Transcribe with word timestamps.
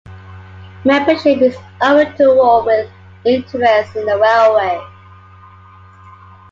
Membership 0.83 1.39
is 1.43 1.55
open 1.79 2.11
to 2.17 2.25
all 2.41 2.65
with 2.65 2.89
an 3.23 3.31
interest 3.33 3.95
in 3.95 4.03
the 4.07 4.17
railway. 4.17 4.83